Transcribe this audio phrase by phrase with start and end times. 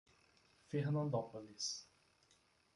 [0.71, 1.85] Fernandópolis